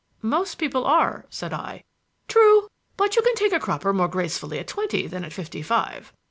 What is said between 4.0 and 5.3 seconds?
gracefully at twenty than